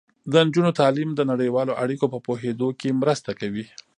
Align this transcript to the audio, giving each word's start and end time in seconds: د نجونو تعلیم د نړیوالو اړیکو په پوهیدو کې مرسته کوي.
د 0.31 0.33
نجونو 0.45 0.71
تعلیم 0.79 1.09
د 1.15 1.21
نړیوالو 1.31 1.77
اړیکو 1.83 2.05
په 2.13 2.17
پوهیدو 2.25 2.67
کې 2.79 2.97
مرسته 3.01 3.31
کوي. 3.39 3.65